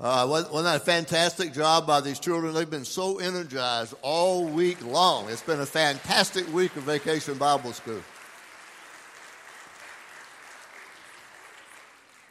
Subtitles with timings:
[0.00, 2.54] Uh, wasn't that a fantastic job by these children?
[2.54, 5.28] They've been so energized all week long.
[5.28, 8.00] It's been a fantastic week of Vacation Bible School.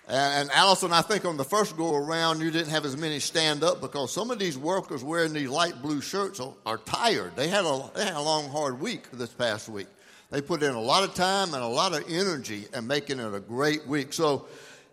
[0.07, 3.19] And, and Allison, I think on the first go around, you didn't have as many
[3.19, 7.35] stand up because some of these workers wearing these light blue shirts are, are tired.
[7.35, 9.87] They had, a, they had a long, hard week this past week.
[10.31, 13.33] They put in a lot of time and a lot of energy and making it
[13.33, 14.13] a great week.
[14.13, 14.47] So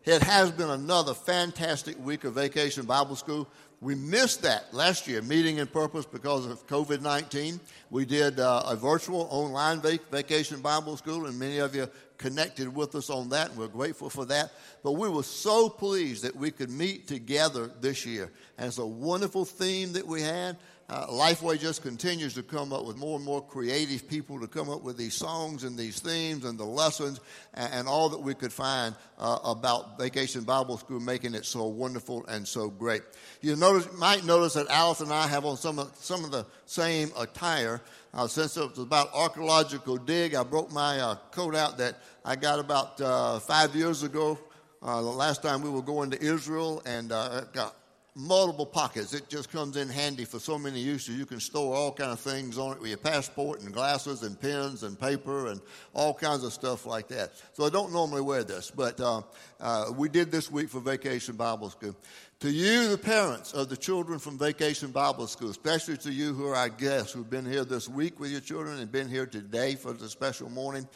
[0.05, 3.49] it has been another fantastic week of Vacation Bible School.
[3.81, 7.59] We missed that last year, meeting in purpose because of COVID 19.
[7.91, 11.89] We did uh, a virtual online vac- vacation Bible school, and many of you
[12.19, 14.53] connected with us on that, and we're grateful for that.
[14.83, 18.31] But we were so pleased that we could meet together this year.
[18.59, 20.59] And it's a wonderful theme that we had.
[20.91, 24.69] Uh, Lifeway just continues to come up with more and more creative people to come
[24.69, 27.21] up with these songs and these themes and the lessons
[27.55, 31.65] and, and all that we could find uh, about Vacation Bible School, making it so
[31.65, 33.01] wonderful and so great.
[33.41, 36.45] You notice, might notice that Alice and I have on some of, some of the
[36.67, 37.81] same attire.
[38.13, 41.97] Uh, since it was about archaeological dig, I broke my uh, coat out that
[42.27, 44.39] I got about uh, five years ago.
[44.83, 47.75] Uh, the last time we were going to Israel, and got
[48.17, 49.13] multiple pockets.
[49.13, 51.17] It just comes in handy for so many uses.
[51.17, 54.41] You can store all kind of things on it with your passport and glasses and
[54.41, 55.61] pens and paper and
[55.93, 57.33] all kinds of stuff like that.
[57.55, 59.23] So I don't normally wear this, but uh,
[59.61, 61.97] uh, we did this week for Vacation Bible School.
[62.41, 66.47] To you, the parents of the children from Vacation Bible School, especially to you who
[66.47, 69.75] are our guests who've been here this week with your children and been here today
[69.77, 70.87] for the special morning,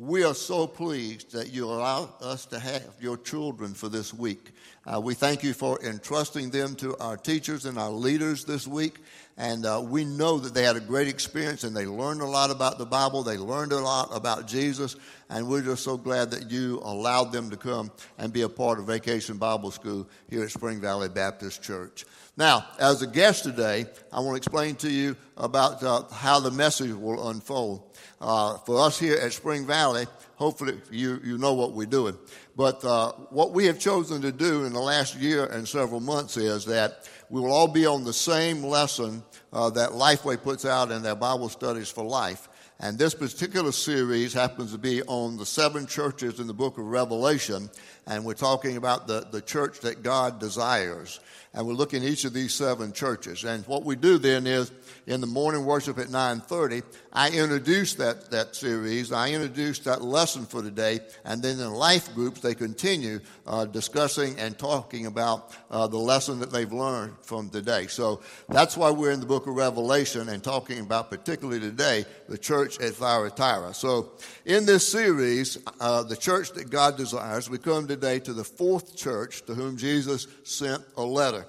[0.00, 4.52] we are so pleased that you allow us to have your children for this week.
[4.86, 8.96] Uh, we thank you for entrusting them to our teachers and our leaders this week.
[9.36, 12.50] And uh, we know that they had a great experience and they learned a lot
[12.50, 13.22] about the Bible.
[13.22, 14.96] They learned a lot about Jesus.
[15.28, 18.78] And we're just so glad that you allowed them to come and be a part
[18.78, 22.06] of Vacation Bible School here at Spring Valley Baptist Church.
[22.38, 26.50] Now, as a guest today, I want to explain to you about uh, how the
[26.50, 27.89] message will unfold.
[28.20, 30.06] Uh, for us here at Spring Valley,
[30.36, 32.16] hopefully you, you know what we're doing.
[32.56, 36.36] But uh, what we have chosen to do in the last year and several months
[36.36, 39.22] is that we will all be on the same lesson
[39.52, 42.48] uh, that Lifeway puts out in their Bible studies for life.
[42.82, 46.86] And this particular series happens to be on the seven churches in the book of
[46.86, 47.68] Revelation.
[48.06, 51.20] And we're talking about the, the church that God desires.
[51.52, 53.42] And we're looking at each of these seven churches.
[53.42, 54.70] And what we do then is
[55.08, 59.10] in the morning worship at 9.30, I introduce that, that series.
[59.10, 61.00] I introduce that lesson for today.
[61.24, 63.18] And then in life groups, they continue
[63.48, 67.88] uh, discussing and talking about uh, the lesson that they've learned from today.
[67.88, 72.38] So that's why we're in the book of Revelation and talking about particularly today the
[72.38, 73.74] church at Thyatira.
[73.74, 74.12] So
[74.44, 78.96] in this series, uh, the church that God desires, we come today to the fourth
[78.96, 81.39] church to whom Jesus sent a letter.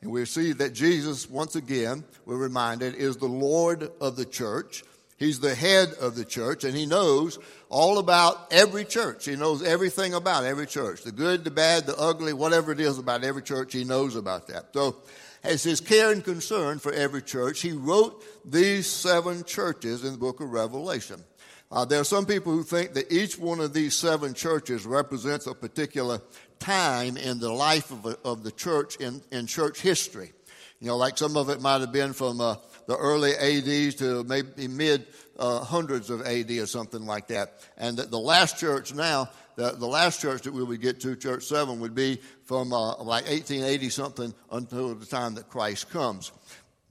[0.00, 4.84] And we see that Jesus, once again, we're reminded, is the Lord of the church.
[5.16, 9.24] He's the head of the church, and he knows all about every church.
[9.24, 12.98] He knows everything about every church the good, the bad, the ugly, whatever it is
[12.98, 14.66] about every church, he knows about that.
[14.72, 14.96] So,
[15.42, 20.18] as his care and concern for every church, he wrote these seven churches in the
[20.18, 21.24] book of Revelation.
[21.70, 25.46] Uh, there are some people who think that each one of these seven churches represents
[25.46, 26.20] a particular
[26.58, 30.32] time in the life of, a, of the church in, in church history.
[30.80, 32.56] You know, like some of it might have been from uh,
[32.86, 35.06] the early ADs to maybe mid
[35.38, 37.60] uh, hundreds of AD or something like that.
[37.76, 41.16] And the, the last church now, the, the, last church that we would get to,
[41.16, 46.32] Church 7, would be from uh, like 1880 something until the time that Christ comes.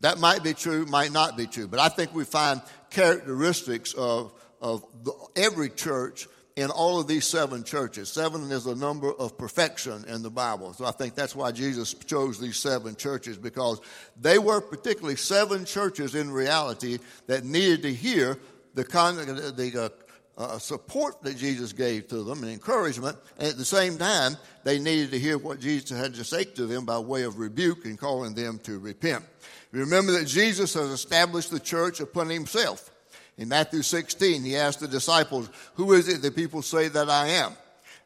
[0.02, 4.34] That might be true, might not be true, but I think we find characteristics of,
[4.62, 8.10] of the, every church in all of these seven churches.
[8.10, 10.74] Seven is a number of perfection in the Bible.
[10.74, 13.80] So I think that's why Jesus chose these seven churches because
[14.20, 16.98] they were particularly seven churches in reality
[17.28, 18.40] that needed to hear
[18.74, 19.92] the, con- the
[20.38, 23.18] uh, uh, support that Jesus gave to them and encouragement.
[23.38, 26.66] And at the same time, they needed to hear what Jesus had to say to
[26.66, 29.24] them by way of rebuke and calling them to repent.
[29.72, 32.92] Remember that Jesus has established the church upon himself.
[33.38, 37.28] In Matthew 16, he asked the disciples, Who is it that people say that I
[37.28, 37.54] am?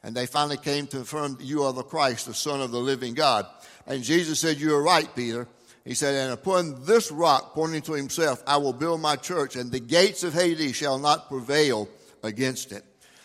[0.03, 3.13] And they finally came to affirm, You are the Christ, the Son of the living
[3.13, 3.45] God.
[3.87, 5.47] And Jesus said, You are right, Peter.
[5.85, 9.71] He said, And upon this rock, pointing to himself, I will build my church, and
[9.71, 11.87] the gates of Hades shall not prevail
[12.23, 12.83] against it.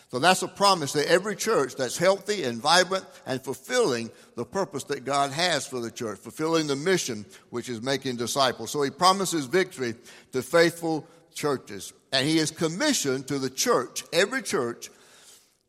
[0.09, 4.85] So that's a promise that every church that's healthy and vibrant and fulfilling the purpose
[4.85, 8.71] that God has for the church, fulfilling the mission, which is making disciples.
[8.71, 9.95] So he promises victory
[10.31, 11.05] to faithful
[11.37, 11.93] churches.
[12.11, 14.89] And he has commissioned to the church, every church,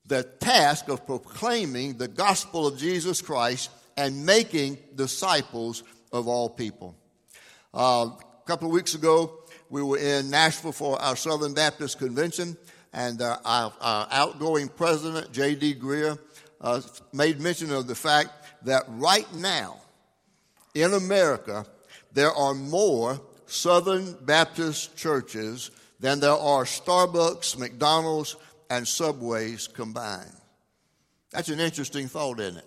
[0.06, 6.96] the task of proclaiming the gospel of Jesus Christ and making disciples of all people.
[7.74, 12.56] Uh, a couple of weeks ago, we were in Nashville for our Southern Baptist Convention,
[12.94, 15.74] and uh, our, our, outgoing president, J.D.
[15.74, 16.18] Greear,
[16.62, 16.80] uh,
[17.12, 18.30] made mention of the fact
[18.64, 19.76] that right now
[20.74, 21.66] in America,
[22.14, 28.36] there are more Southern Baptist churches than there are Starbucks, McDonald's,
[28.70, 30.30] and Subways combined.
[31.30, 32.66] That's an interesting thought, isn't it?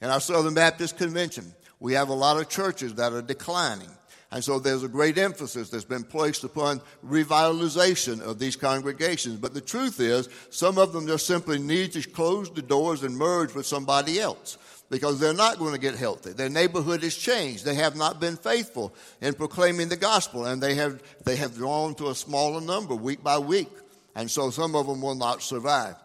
[0.00, 3.90] In our Southern Baptist Convention, we have a lot of churches that are declining.
[4.32, 9.36] And so there's a great emphasis that's been placed upon revitalization of these congregations.
[9.36, 13.16] But the truth is, some of them just simply need to close the doors and
[13.16, 14.58] merge with somebody else
[14.92, 16.32] because they're not going to get healthy.
[16.32, 17.64] Their neighborhood has changed.
[17.64, 21.94] They have not been faithful in proclaiming the gospel, and they have, they have drawn
[21.94, 23.70] to a smaller number week by week.
[24.14, 25.96] And so some of them will not survive.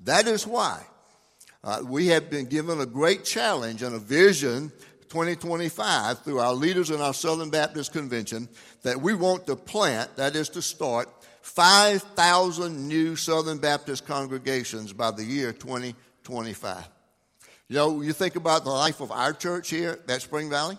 [0.00, 0.84] That is why
[1.64, 4.70] uh, we have been given a great challenge and a vision
[5.08, 8.50] 2025 through our leaders in our Southern Baptist Convention
[8.82, 11.08] that we want to plant, that is to start,
[11.40, 16.95] 5,000 new Southern Baptist congregations by the year 2025.
[17.68, 20.78] You know, you think about the life of our church here at Spring Valley,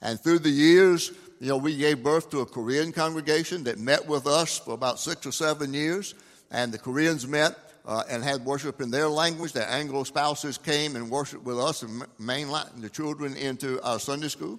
[0.00, 4.06] and through the years, you know, we gave birth to a Korean congregation that met
[4.06, 6.14] with us for about six or seven years,
[6.50, 9.52] and the Koreans met uh, and had worship in their language.
[9.52, 14.28] Their Anglo spouses came and worshiped with us and mainlined the children into our Sunday
[14.28, 14.58] school.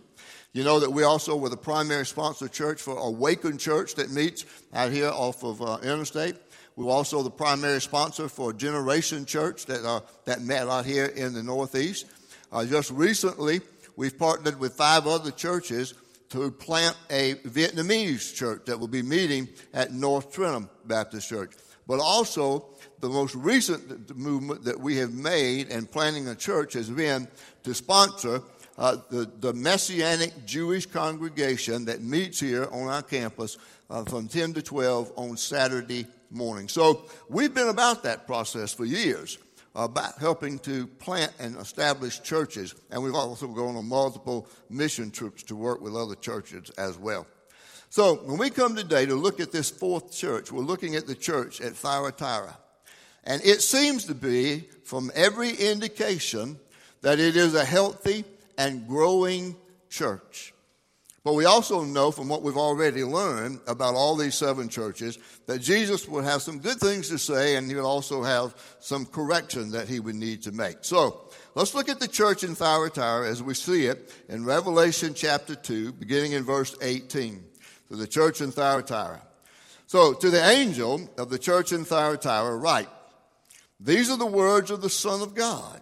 [0.54, 4.46] You know that we also were the primary sponsor church for Awaken Church that meets
[4.72, 6.36] out here off of uh, Interstate.
[6.76, 11.06] We were also the primary sponsor for Generation Church that, uh, that met out here
[11.06, 12.06] in the Northeast.
[12.52, 13.62] Uh, just recently,
[13.96, 15.94] we've partnered with five other churches
[16.30, 21.54] to plant a Vietnamese church that will be meeting at North Trenton Baptist Church.
[21.88, 22.66] But also,
[23.00, 27.28] the most recent movement that we have made in planting a church has been
[27.64, 28.42] to sponsor
[28.78, 33.58] uh, the, the Messianic Jewish congregation that meets here on our campus
[33.90, 36.68] uh, from 10 to 12 on Saturday morning.
[36.68, 39.38] So we've been about that process for years,
[39.76, 42.76] about helping to plant and establish churches.
[42.92, 47.28] And we've also gone on multiple mission trips to work with other churches as well.
[47.90, 51.16] So when we come today to look at this fourth church, we're looking at the
[51.16, 52.58] church at Thyatira.
[53.24, 56.60] And it seems to be, from every indication,
[57.02, 58.26] that it is a healthy
[58.58, 59.56] and growing
[59.90, 60.54] church.
[61.26, 65.18] But we also know from what we've already learned about all these seven churches
[65.48, 69.08] that Jesus would have some good things to say and he would also have some
[69.08, 70.78] correction that he would need to make.
[70.82, 75.56] So let's look at the church in Thyatira as we see it in Revelation chapter
[75.56, 77.44] 2, beginning in verse 18.
[77.90, 79.20] So the church in Thyatira.
[79.88, 82.90] So to the angel of the church in Thyatira, write,
[83.80, 85.82] These are the words of the Son of God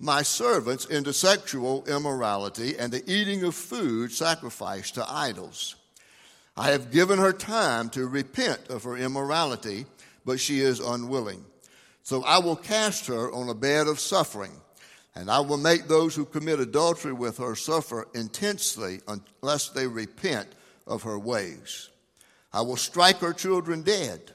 [0.00, 5.76] my servants into sexual immorality and the eating of food sacrificed to idols.
[6.56, 9.84] I have given her time to repent of her immorality,
[10.24, 11.44] but she is unwilling.
[12.02, 14.52] So I will cast her on a bed of suffering,
[15.14, 20.48] and I will make those who commit adultery with her suffer intensely unless they repent
[20.86, 21.90] of her ways.
[22.54, 24.32] I will strike her children dead.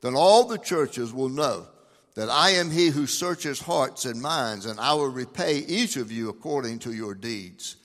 [0.00, 1.68] Then all the churches will know
[2.16, 6.10] that I am he who searches hearts and minds, and I will repay each of
[6.10, 7.76] you according to your deeds.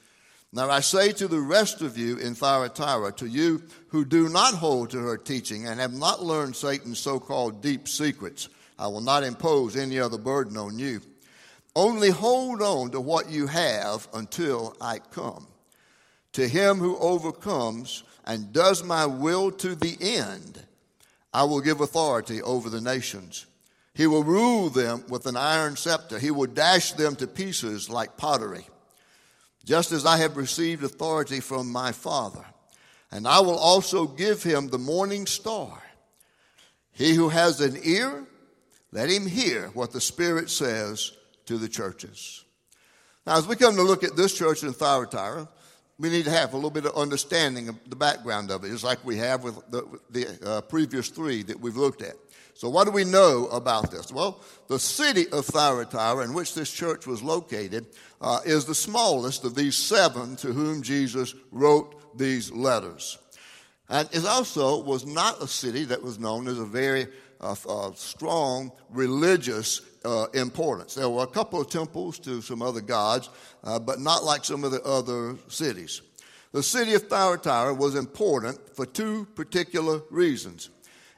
[0.53, 4.53] Now I say to the rest of you in Thyatira, to you who do not
[4.53, 8.47] hold to her teaching and have not learned Satan's so called deep secrets,
[8.79, 11.01] I will not impose any other burden on you.
[11.75, 15.45] Only hold on to what you have until I come.
[16.33, 20.65] To him who overcomes and does my will to the end,
[21.33, 23.45] I will give authority over the nations.
[23.93, 26.17] He will rule them with an iron scepter.
[26.17, 28.65] He will dash them to pieces like pottery
[29.63, 32.43] just as I have received authority from my Father.
[33.11, 35.81] And I will also give him the morning star.
[36.93, 38.25] He who has an ear,
[38.91, 41.11] let him hear what the Spirit says
[41.45, 42.43] to the churches.
[43.25, 45.47] Now, as we come to look at this church in Thyatira,
[45.99, 48.83] we need to have a little bit of understanding of the background of it, just
[48.83, 52.15] like we have with the, the uh, previous three that we've looked at.
[52.53, 54.11] So, what do we know about this?
[54.11, 57.87] Well, the city of Thyatira, in which this church was located,
[58.19, 63.17] uh, is the smallest of these seven to whom Jesus wrote these letters.
[63.89, 67.07] And it also was not a city that was known as a very
[67.41, 70.95] uh, uh, strong religious uh, importance.
[70.95, 73.29] There were a couple of temples to some other gods,
[73.63, 76.01] uh, but not like some of the other cities.
[76.51, 80.69] The city of Thyatira was important for two particular reasons.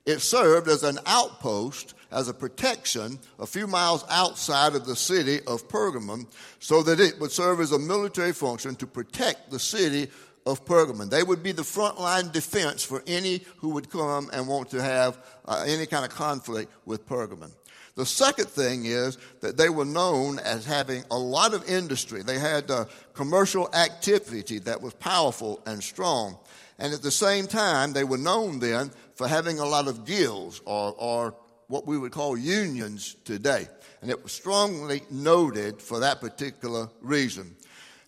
[0.05, 5.39] It served as an outpost, as a protection, a few miles outside of the city
[5.47, 6.27] of Pergamum,
[6.59, 10.09] so that it would serve as a military function to protect the city
[10.45, 11.09] of Pergamum.
[11.09, 15.17] They would be the frontline defense for any who would come and want to have
[15.45, 17.51] uh, any kind of conflict with Pergamum.
[17.95, 22.23] The second thing is that they were known as having a lot of industry.
[22.23, 26.37] They had uh, commercial activity that was powerful and strong.
[26.79, 30.59] And at the same time, they were known then for having a lot of guilds
[30.65, 31.35] or, or
[31.67, 33.67] what we would call unions today.
[34.01, 37.55] And it was strongly noted for that particular reason.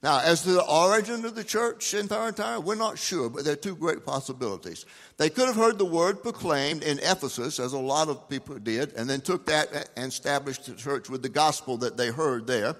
[0.06, 3.54] Now, as to the origin of the church in Thyatira, we're not sure, but there
[3.54, 4.86] are two great possibilities.
[5.18, 8.94] They could have heard the word proclaimed in Ephesus, as a lot of people did,
[8.94, 12.76] and then took that and established the church with the gospel that they heard there.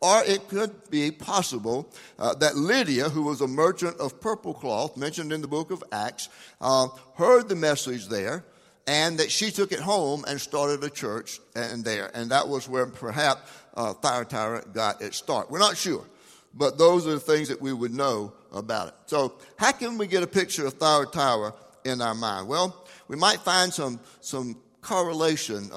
[0.00, 1.86] Or it could be possible
[2.18, 5.84] uh, that Lydia, who was a merchant of purple cloth, mentioned in the book of
[5.92, 6.30] Acts,
[6.62, 8.42] uh, heard the message there,
[8.86, 12.10] and that she took it home and started a church and there.
[12.14, 13.42] And that was where perhaps
[13.74, 15.50] uh, Thyatira got its start.
[15.50, 16.06] We're not sure,
[16.54, 18.94] but those are the things that we would know about it.
[19.06, 21.54] So, how can we get a picture of Thyatira Tower
[21.84, 22.48] in our mind?
[22.48, 25.70] Well, we might find some, some correlation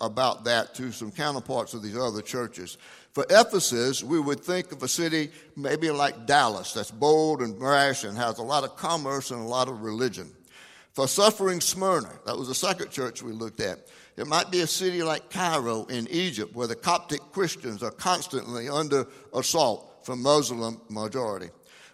[0.00, 2.76] about that to some counterparts of these other churches.
[3.12, 8.04] For Ephesus, we would think of a city maybe like Dallas, that's bold and brash
[8.04, 10.30] and has a lot of commerce and a lot of religion.
[10.92, 13.86] For suffering Smyrna, that was the second church we looked at.
[14.16, 18.68] It might be a city like Cairo in Egypt, where the Coptic Christians are constantly
[18.68, 21.50] under assault from Muslim majority.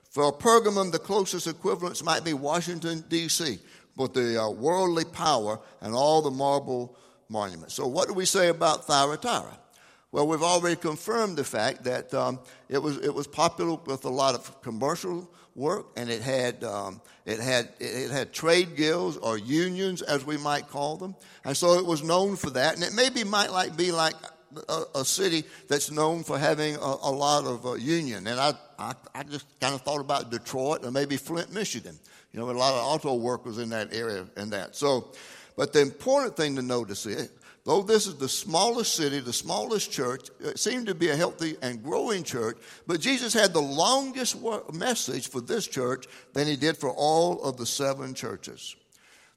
[0.09, 3.59] For Pergamum, the closest equivalents might be Washington, D.C.,
[3.97, 6.97] with the uh, worldly power and all the marble
[7.29, 7.75] monuments.
[7.75, 9.59] So, what do we say about Thyatira?
[10.13, 14.11] Well, we've already confirmed the fact that um, it, was, it was popular with a
[14.11, 19.39] lot of commercial work, and it had, um, it, had, it had trade guilds or
[19.39, 21.17] unions, as we might call them.
[21.45, 22.77] And so it was known for that.
[22.77, 24.15] And it maybe might like, be like
[24.69, 28.27] a, a city that's known for having a, a lot of uh, union.
[28.27, 31.99] And I, I, I just kind of thought about Detroit or maybe Flint, Michigan.
[32.33, 34.75] You know, a lot of auto workers in that area and that.
[34.75, 35.13] So,
[35.57, 37.31] but the important thing to notice is
[37.65, 41.57] Though this is the smallest city, the smallest church, it seemed to be a healthy
[41.63, 44.37] and growing church, but Jesus had the longest
[44.75, 48.77] message for this church than he did for all of the seven churches.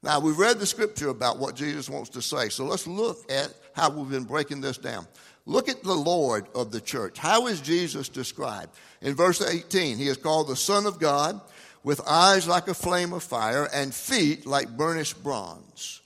[0.02, 3.52] Now, we've read the scripture about what Jesus wants to say, so let's look at
[3.72, 5.06] how we've been breaking this down.
[5.44, 7.18] Look at the Lord of the church.
[7.18, 8.70] How is Jesus described?
[9.00, 11.40] In verse 18, he is called the Son of God
[11.82, 16.02] with eyes like a flame of fire and feet like burnished bronze.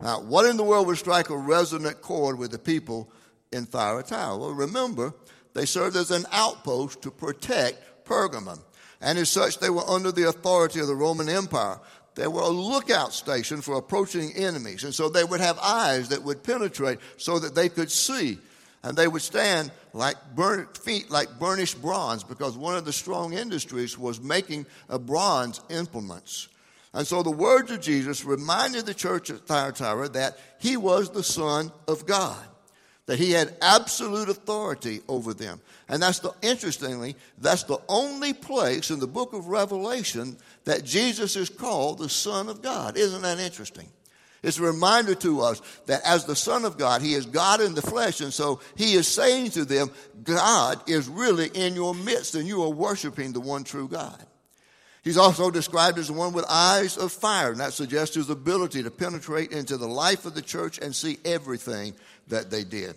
[0.00, 3.10] Now, what in the world would strike a resonant chord with the people
[3.52, 4.36] in Thyatira?
[4.36, 5.14] Well, remember,
[5.54, 8.60] they served as an outpost to protect Pergamum.
[9.00, 11.78] And as such, they were under the authority of the Roman Empire.
[12.14, 14.84] They were a lookout station for approaching enemies.
[14.84, 18.38] And so they would have eyes that would penetrate so that they could see.
[18.82, 23.32] And they would stand like burnt feet like burnished bronze because one of the strong
[23.32, 24.66] industries was making
[25.06, 26.48] bronze implements.
[26.92, 31.22] And so the words of Jesus reminded the church at Thyatira that he was the
[31.22, 32.44] Son of God.
[33.06, 35.60] that he had absolute authority over them.
[35.88, 41.36] And that's the interestingly, that's the only place in the book of Revelation that Jesus
[41.36, 42.96] is called the Son of God.
[42.96, 43.88] Isn't that interesting?
[44.42, 47.74] It's a reminder to us that as the Son of God, He is God in
[47.74, 49.90] the flesh, and so He is saying to them,
[50.24, 54.24] God is really in your midst, and you are worshiping the one true God.
[55.04, 58.84] He's also described as the one with eyes of fire, and that suggests his ability
[58.84, 61.94] to penetrate into the life of the church and see everything
[62.28, 62.94] that they did.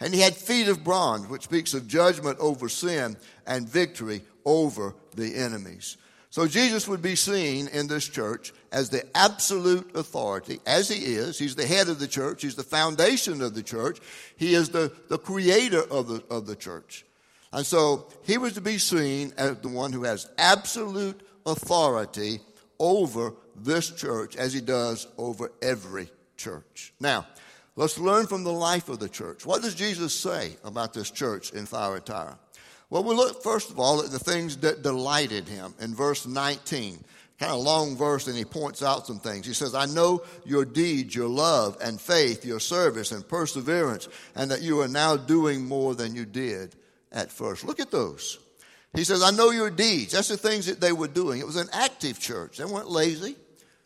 [0.00, 4.94] And he had feet of bronze, which speaks of judgment over sin and victory over
[5.14, 5.96] the enemies.
[6.30, 11.38] So Jesus would be seen in this church as the absolute authority, as he is.
[11.38, 13.98] He's the head of the church, he's the foundation of the church,
[14.36, 17.06] he is the, the creator of the, of the church.
[17.52, 22.40] And so he was to be seen as the one who has absolute authority
[22.78, 26.92] over this church as he does over every church.
[27.00, 27.26] Now,
[27.76, 29.46] let's learn from the life of the church.
[29.46, 32.38] What does Jesus say about this church in Thyatira?
[32.88, 37.04] Well, we look first of all at the things that delighted him in verse 19.
[37.38, 39.46] Kind of long verse, and he points out some things.
[39.46, 44.50] He says, I know your deeds, your love and faith, your service and perseverance, and
[44.50, 46.74] that you are now doing more than you did
[47.12, 47.64] at first.
[47.64, 48.38] Look at those.
[48.94, 50.12] He says, I know your deeds.
[50.12, 51.40] That's the things that they were doing.
[51.40, 52.56] It was an active church.
[52.56, 53.36] They weren't lazy,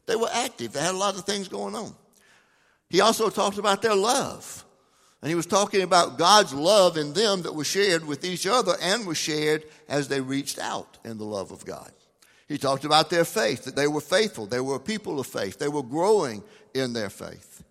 [0.07, 0.73] they were active.
[0.73, 1.93] They had a lot of things going on.
[2.89, 4.65] He also talked about their love.
[5.23, 8.75] And he was talking about God's love in them that was shared with each other
[8.81, 11.91] and was shared as they reached out in the love of God.
[12.49, 14.47] He talked about their faith, that they were faithful.
[14.47, 15.59] They were a people of faith.
[15.59, 16.43] They were growing
[16.75, 17.63] in their faith.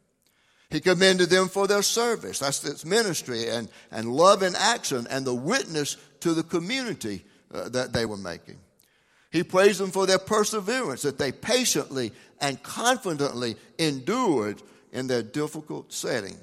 [0.70, 2.40] He commended them for their service.
[2.40, 7.70] That's its ministry and, and love in action and the witness to the community uh,
[7.70, 8.60] that they were making.
[9.32, 15.92] He praised them for their perseverance, that they patiently and confidently endured in their difficult
[15.92, 16.38] setting.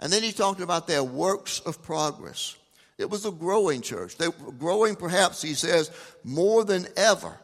[0.00, 2.56] And then he talked about their works of progress.
[2.98, 4.16] It was a growing church.
[4.16, 5.90] They were growing, perhaps, he says,
[6.24, 7.38] more than ever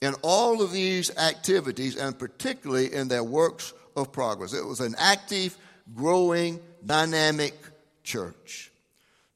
[0.00, 4.52] in all of these activities, and particularly in their works of progress.
[4.52, 5.56] It was an active,
[5.94, 7.54] growing, dynamic
[8.02, 8.70] church.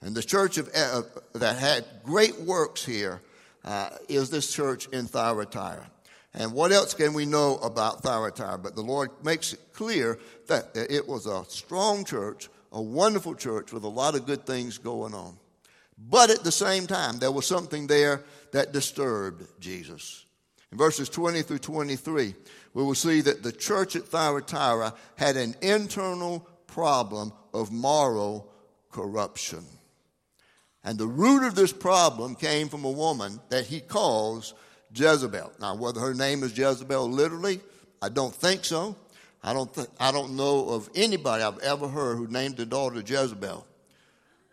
[0.01, 1.03] And the church of, uh,
[1.35, 3.21] that had great works here
[3.65, 5.91] uh, is this church in Thyatira.
[6.39, 8.59] And what else can we know about Thyatira?
[8.59, 13.73] But the Lord makes it clear that it was a strong church, a wonderful church
[13.73, 15.37] with a lot of good things going on.
[15.99, 18.23] But at the same time, there was something there
[18.53, 20.27] that disturbed Jesus.
[20.71, 22.35] In verses 20 through 23,
[22.73, 28.49] we will see that the church at Thyatira had an internal problem of moral
[28.93, 29.65] corruption.
[30.85, 34.55] And the root of this problem came from a woman that he calls
[34.95, 35.53] Jezebel.
[35.61, 37.61] Now, whether her name is Jezebel literally,
[38.01, 38.97] I don't think so.
[39.43, 43.03] I don't, th- I don't know of anybody I've ever heard who named their daughter
[43.05, 43.67] Jezebel.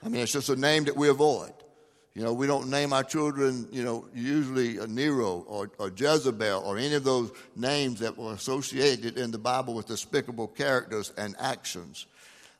[0.03, 1.53] I mean, it's just a name that we avoid.
[2.13, 6.77] You know, we don't name our children, you know, usually Nero or, or Jezebel or
[6.77, 12.05] any of those names that were associated in the Bible with despicable characters and actions.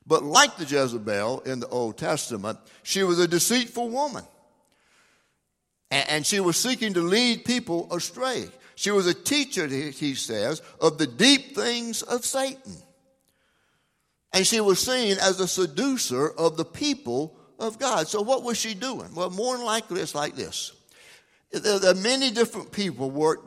[0.06, 4.26] But like the Jezebel in the Old Testament, she was a deceitful woman.
[5.96, 8.50] And she was seeking to lead people astray.
[8.76, 12.76] She was a teacher, he says, of the deep things of Satan.
[14.34, 18.10] And she was seen as a seducer of the people of God.
[18.10, 19.16] So, what was she doing?
[19.16, 20.74] Well, more than likely, it's like this.
[21.52, 23.40] There are many different people work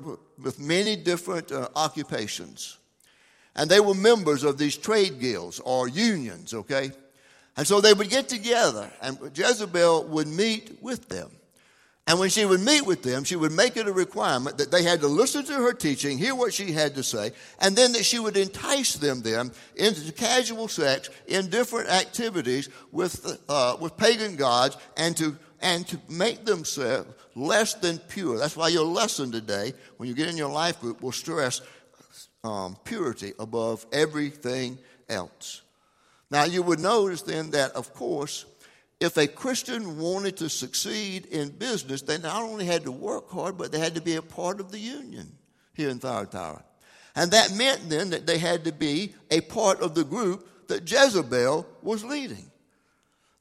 [0.43, 2.79] with many different uh, occupations.
[3.55, 6.93] And they were members of these trade guilds or unions, okay?
[7.57, 11.31] And so they would get together, and Jezebel would meet with them.
[12.09, 14.83] And when she would meet with them, she would make it a requirement that they
[14.83, 18.05] had to listen to her teaching, hear what she had to say, and then that
[18.07, 24.37] she would entice them then into casual sex in different activities with, uh, with pagan
[24.37, 28.38] gods and to, and to make themselves less than pure.
[28.38, 31.61] That's why your lesson today, when you get in your life group, will stress
[32.42, 34.79] um, purity above everything
[35.11, 35.61] else.
[36.31, 38.47] Now, you would notice then that, of course,
[39.01, 43.57] if a Christian wanted to succeed in business, they not only had to work hard,
[43.57, 45.33] but they had to be a part of the union
[45.75, 46.65] here in Thyatira.
[47.15, 50.91] And that meant then that they had to be a part of the group that
[50.91, 52.51] Jezebel was leading.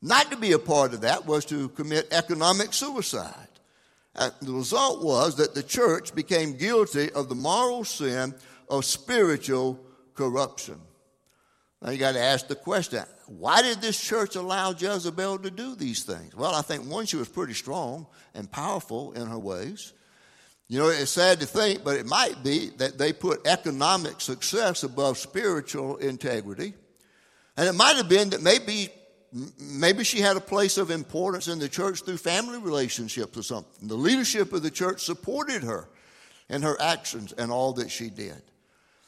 [0.02, 3.48] Not to be a part of that was to commit economic suicide.
[4.16, 8.36] And the result was that the church became guilty of the moral sin
[8.70, 9.80] of spiritual
[10.14, 10.80] corruption.
[11.82, 15.76] Now you got to ask the question why did this church allow Jezebel to do
[15.76, 16.36] these things?
[16.36, 19.94] Well, I think one, she was pretty strong and powerful in her ways.
[20.70, 24.84] You know, it's sad to think, but it might be that they put economic success
[24.84, 26.74] above spiritual integrity.
[27.56, 28.90] And it might have been that maybe
[29.60, 33.88] maybe she had a place of importance in the church through family relationships or something.
[33.88, 35.90] The leadership of the church supported her
[36.50, 38.42] in her actions and all that she did.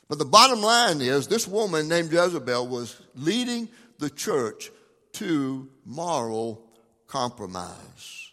[0.09, 3.69] But the bottom line is this woman named Jezebel was leading
[3.99, 4.71] the church
[5.13, 6.65] to moral
[7.07, 8.31] compromise.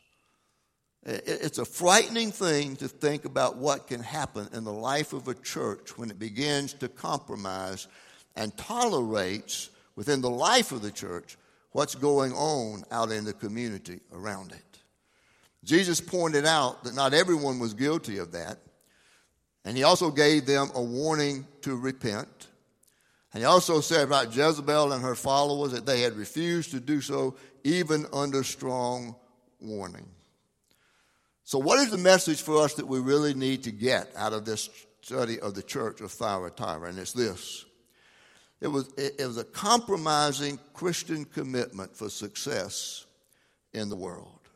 [1.05, 5.35] It's a frightening thing to think about what can happen in the life of a
[5.35, 7.87] church when it begins to compromise
[8.35, 11.37] and tolerates within the life of the church
[11.71, 14.81] what's going on out in the community around it.
[15.63, 18.59] Jesus pointed out that not everyone was guilty of that.
[19.65, 22.49] And he also gave them a warning to repent.
[23.37, 27.03] And he also said about Jezebel and her followers that they had refused to do
[27.03, 29.15] so even under strong
[29.61, 30.09] warning.
[31.45, 34.47] So, what is the message for us that we really need to get out of
[34.47, 34.71] this
[35.03, 36.89] study of the church of Thyatira?
[36.89, 37.67] And it's this
[38.63, 43.05] it was, it was a compromising Christian commitment for success
[43.75, 44.49] in the world.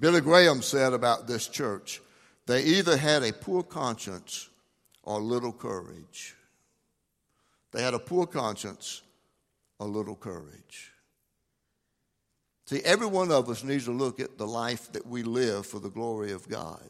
[0.00, 2.00] Billy Graham said about this church
[2.46, 4.48] they either had a poor conscience
[5.02, 6.34] or little courage.
[7.74, 9.02] They had a poor conscience
[9.80, 10.92] a little courage.
[12.66, 15.80] See, every one of us needs to look at the life that we live for
[15.80, 16.88] the glory of God.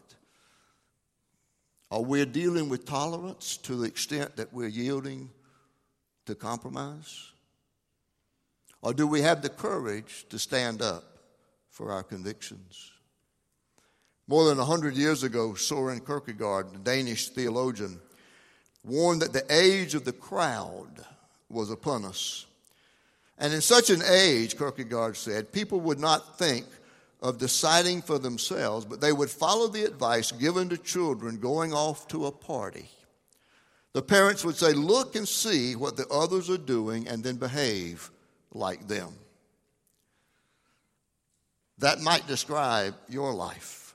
[1.90, 5.30] Are we dealing with tolerance to the extent that we're yielding
[6.26, 7.30] to compromise?
[8.82, 11.04] Or do we have the courage to stand up
[11.70, 12.92] for our convictions?
[14.28, 18.00] More than 100 years ago, Soren Kierkegaard, the Danish theologian,
[18.84, 21.04] warned that the age of the crowd
[21.48, 22.46] was upon us.
[23.38, 26.66] And in such an age, Kierkegaard said, people would not think
[27.20, 32.06] of deciding for themselves, but they would follow the advice given to children going off
[32.08, 32.88] to a party.
[33.94, 38.10] The parents would say, Look and see what the others are doing, and then behave
[38.52, 39.14] like them.
[41.78, 43.94] That might describe your life.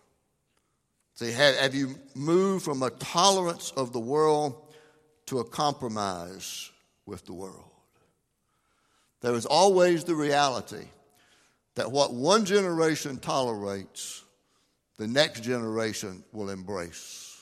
[1.16, 4.69] See, have, have you moved from a tolerance of the world
[5.30, 6.72] to a compromise
[7.06, 7.70] with the world?
[9.22, 10.86] There is always the reality
[11.76, 14.24] that what one generation tolerates,
[14.98, 17.42] the next generation will embrace.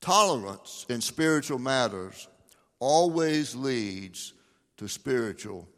[0.00, 2.28] Tolerance in spiritual matters
[2.78, 4.32] always leads
[4.78, 5.68] to spiritual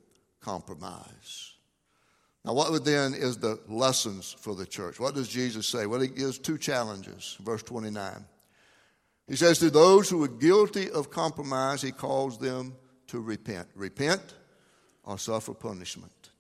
[0.41, 1.55] compromise.
[2.45, 5.01] Now, what then is the lessons for the church?
[5.01, 5.87] What does Jesus say?
[5.87, 7.37] Well, he gives two challenges.
[7.43, 8.25] Verse 29.
[9.31, 12.75] He says, To those who are guilty of compromise, he calls them
[13.07, 13.69] to repent.
[13.77, 14.35] Repent
[15.05, 16.31] or suffer punishment.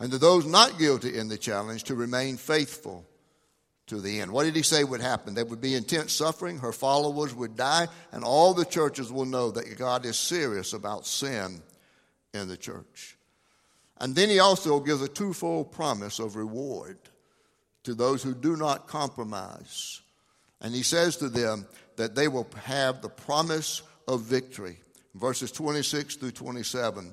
[0.00, 3.06] And to those not guilty in the challenge, to remain faithful
[3.86, 4.32] to the end.
[4.32, 5.34] What did he say would happen?
[5.34, 9.52] There would be intense suffering, her followers would die, and all the churches will know
[9.52, 11.62] that God is serious about sin
[12.34, 13.16] in the church.
[13.98, 16.98] And then he also gives a twofold promise of reward
[17.84, 20.00] to those who do not compromise.
[20.60, 21.66] And he says to them
[22.00, 24.78] that they will have the promise of victory.
[25.14, 27.12] Verses 26 through 27.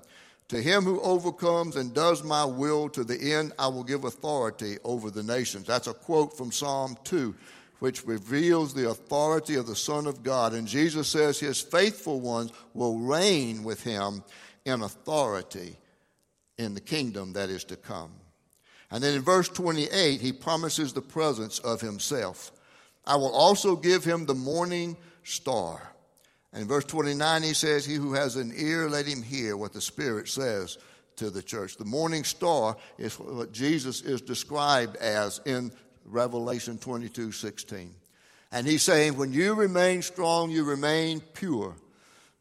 [0.50, 4.78] To him who overcomes and does my will to the end, I will give authority
[4.86, 5.68] over the nations.
[5.68, 7.36] That's a quote from Psalm 2,
[7.80, 10.54] which reveals the authority of the Son of God.
[10.54, 14.24] And Jesus says his faithful ones will reign with him
[14.64, 15.76] in authority
[16.58, 18.12] in the kingdom that is to come.
[18.90, 22.54] And then in verse 28, he promises the presence of himself.
[23.08, 25.82] I will also give him the morning star.
[26.52, 29.74] And in verse 29, he says, He who has an ear, let him hear what
[29.74, 30.78] the Spirit says
[31.16, 31.78] to the church.
[31.78, 35.72] The morning star is what Jesus is described as in
[36.06, 37.94] Revelation 22 16.
[38.52, 41.76] And he's saying, When you remain strong, you remain pure.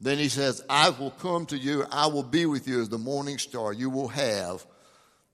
[0.00, 2.98] Then he says, I will come to you, I will be with you as the
[2.98, 3.72] morning star.
[3.72, 4.66] You will have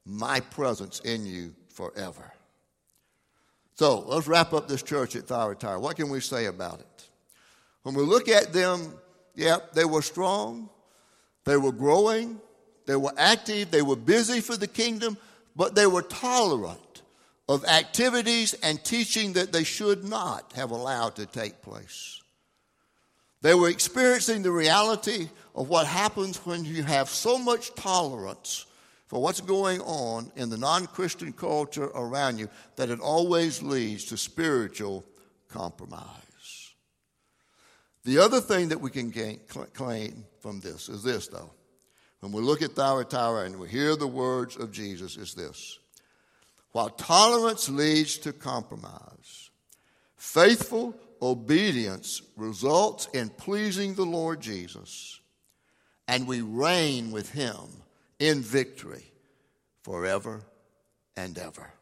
[0.04, 2.32] my presence in you forever.
[3.74, 5.80] So let's wrap up this church at Thyatira.
[5.80, 7.08] What can we say about it?
[7.82, 8.94] When we look at them,
[9.34, 10.68] yeah, they were strong,
[11.44, 12.40] they were growing,
[12.86, 15.16] they were active, they were busy for the kingdom,
[15.56, 17.02] but they were tolerant
[17.48, 22.20] of activities and teaching that they should not have allowed to take place.
[23.40, 28.66] They were experiencing the reality of what happens when you have so much tolerance
[29.12, 34.06] for what's going on in the non Christian culture around you that it always leads
[34.06, 35.04] to spiritual
[35.50, 36.72] compromise.
[38.04, 39.40] The other thing that we can gain,
[39.74, 41.52] claim from this is this, though.
[42.20, 45.78] When we look at Thyatira and we hear the words of Jesus, is this.
[46.70, 49.50] While tolerance leads to compromise,
[50.16, 55.20] faithful obedience results in pleasing the Lord Jesus,
[56.08, 57.82] and we reign with him
[58.22, 59.04] in victory
[59.82, 60.42] forever
[61.16, 61.72] and ever.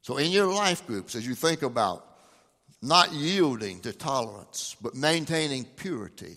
[0.00, 2.06] So, in your life groups, as you think about
[2.80, 6.36] not yielding to tolerance, but maintaining purity,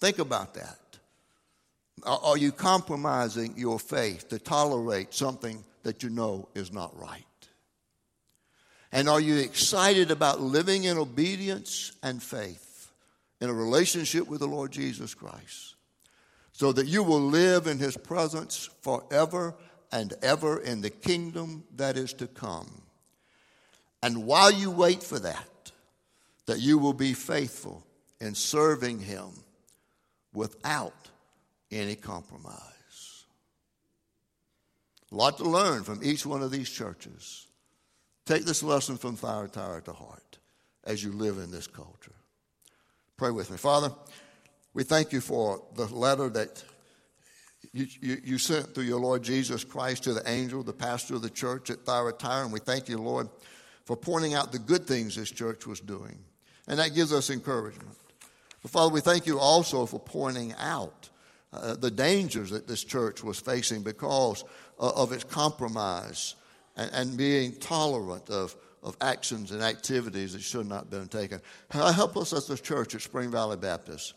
[0.00, 0.78] think about that.
[2.04, 7.24] Are you compromising your faith to tolerate something that you know is not right?
[8.90, 12.90] And are you excited about living in obedience and faith
[13.40, 15.73] in a relationship with the Lord Jesus Christ
[16.54, 19.54] so that you will live in his presence forever
[19.90, 22.82] and ever in the kingdom that is to come?
[24.02, 25.72] And while you wait for that,
[26.46, 27.84] that you will be faithful
[28.20, 29.30] in serving him
[30.32, 31.10] without
[31.72, 33.24] any compromise.
[35.10, 37.46] A lot to learn from each one of these churches.
[38.26, 40.38] Take this lesson from Thyatira to heart
[40.84, 42.14] as you live in this culture.
[43.16, 43.56] Pray with me.
[43.56, 43.90] Father,
[44.74, 46.62] we thank you for the letter that
[47.72, 51.22] you, you, you, sent through your Lord Jesus Christ to the angel, the pastor of
[51.22, 53.28] the church at Thyatira, and we thank you, Lord,
[53.84, 56.18] for pointing out the good things this church was doing.
[56.68, 57.96] And that gives us encouragement.
[58.62, 61.08] But Father, we thank you also for pointing out
[61.52, 64.44] uh, the dangers that this church was facing because
[64.78, 66.34] uh, of its compromise
[66.76, 71.40] and, and being tolerant of, of actions and activities that should not have been taken.
[71.70, 74.14] Help us as a church at Spring Valley Baptist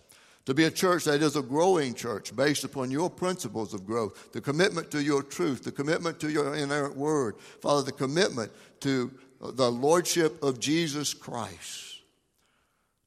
[0.48, 4.32] to be a church that is a growing church based upon your principles of growth,
[4.32, 9.12] the commitment to your truth, the commitment to your inerrant word, Father, the commitment to
[9.42, 12.00] the lordship of Jesus Christ.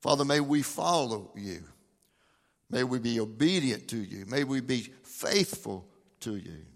[0.03, 1.63] Father, may we follow you.
[2.69, 4.27] May we be obedient to you.
[4.27, 5.89] May we be faithful
[6.21, 6.67] to you.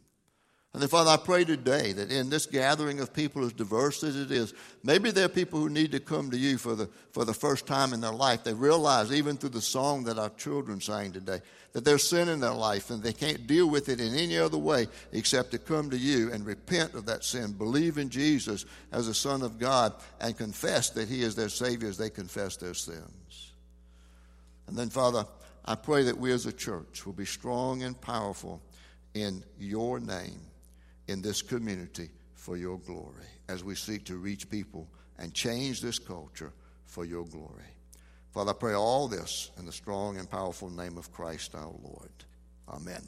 [0.75, 4.17] And then, Father, I pray today that in this gathering of people as diverse as
[4.17, 7.25] it is, maybe there are people who need to come to you for the, for
[7.25, 8.43] the first time in their life.
[8.43, 11.43] They realize, even through the song that our children sang today,
[11.75, 14.59] that there's sin in their life and they can't deal with it in any other
[14.59, 19.07] way except to come to you and repent of that sin, believe in Jesus as
[19.07, 22.75] the Son of God, and confess that He is their Savior as they confess their
[22.75, 23.53] sins.
[24.67, 25.25] And then, Father,
[25.65, 28.61] I pray that we as a church will be strong and powerful
[29.15, 30.41] in your name
[31.09, 34.89] in this community for your glory as we seek to reach people
[35.19, 36.53] and change this culture
[36.87, 37.65] for your glory.
[38.33, 42.11] Father, I pray all this in the strong and powerful name of Christ our Lord.
[42.69, 43.07] Amen.